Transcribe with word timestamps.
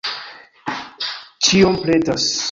Ĉiom 1.49 1.77
pretas. 1.83 2.25